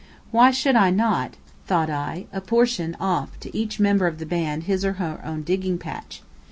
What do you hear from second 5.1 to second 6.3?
own digging patch?